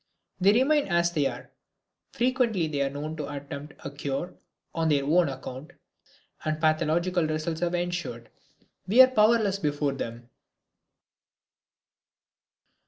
They 0.39 0.53
remain 0.53 0.87
as 0.87 1.11
they 1.11 1.27
are. 1.27 1.51
Frequently 2.11 2.65
they 2.67 2.81
are 2.81 2.89
known 2.89 3.15
to 3.17 3.31
attempt 3.31 3.75
a 3.85 3.91
cure 3.91 4.33
on 4.73 4.89
their 4.89 5.05
own 5.05 5.29
account, 5.29 5.73
and 6.43 6.59
pathological 6.59 7.27
results 7.27 7.59
have 7.61 7.75
ensued. 7.75 8.31
We 8.87 8.99
are 9.03 9.07
powerless 9.07 9.59
before 9.59 9.91
them. 9.93 10.27